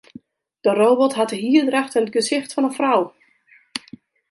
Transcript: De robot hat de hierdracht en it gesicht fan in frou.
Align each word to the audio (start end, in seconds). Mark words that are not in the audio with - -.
De 0.61 0.73
robot 0.73 1.13
hat 1.15 1.29
de 1.29 1.39
hierdracht 1.45 1.95
en 1.97 2.05
it 2.07 2.15
gesicht 2.17 2.51
fan 2.53 2.67
in 2.69 2.75
frou. 2.77 2.99